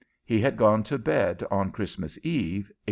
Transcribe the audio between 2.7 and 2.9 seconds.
1898.